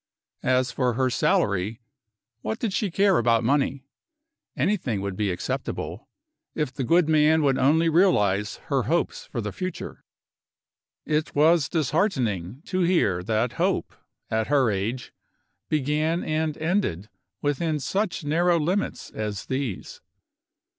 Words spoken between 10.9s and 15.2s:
It was disheartening to hear that hope, at her age,